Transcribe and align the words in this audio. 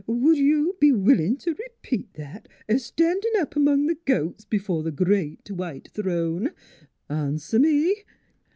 u 0.07 0.13
Would 0.15 0.37
you 0.39 0.75
be 0.79 0.91
willin' 0.91 1.37
t' 1.37 1.51
repeat 1.51 2.15
that, 2.15 2.47
a 2.67 2.79
standin' 2.79 3.33
up 3.37 3.55
amongst 3.55 3.87
the 3.87 3.95
goats 4.11 4.45
b'fore 4.45 4.81
th' 4.83 4.95
great 4.95 5.51
white 5.51 5.89
throne? 5.93 6.49
Ans 7.07 7.53
wer 7.53 7.59
me! 7.59 7.97